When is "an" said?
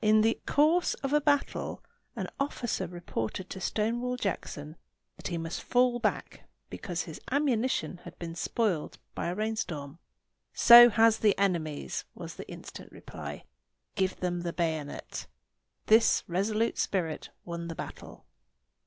2.16-2.26